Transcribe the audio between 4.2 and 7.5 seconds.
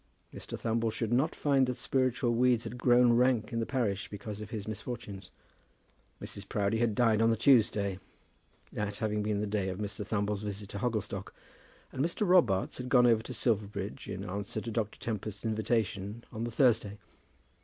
of his misfortunes. Mrs. Proudie had died on the